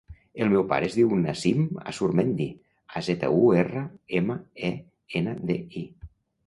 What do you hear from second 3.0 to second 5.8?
zeta, u, erra, ema, e, ena, de,